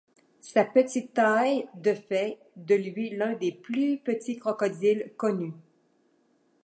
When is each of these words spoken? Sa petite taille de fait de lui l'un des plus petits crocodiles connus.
Sa 0.39 0.65
petite 0.65 1.13
taille 1.13 1.67
de 1.75 1.93
fait 1.93 2.39
de 2.55 2.73
lui 2.73 3.11
l'un 3.15 3.33
des 3.33 3.51
plus 3.51 3.99
petits 3.99 4.39
crocodiles 4.39 5.13
connus. 5.15 5.53